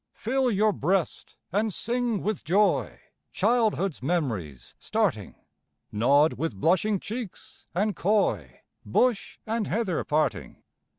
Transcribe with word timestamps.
Fill 0.15 0.49
your 0.49 0.73
breast 0.73 1.35
and 1.51 1.71
sing 1.71 2.23
with 2.23 2.43
joy! 2.43 2.99
Childhood's 3.33 4.01
mem'ries 4.01 4.73
starting, 4.79 5.35
Nod 5.91 6.39
with 6.39 6.55
blushing 6.59 6.99
cheeks 6.99 7.67
and 7.75 7.95
coy, 7.95 8.61
Bush 8.83 9.37
and 9.45 9.67
heather 9.67 10.03
parting. 10.03 10.63